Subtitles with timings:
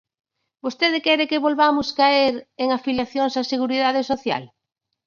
[0.63, 4.43] ¿Vostede quere que volvamos caer en afiliacións á Seguridade Social?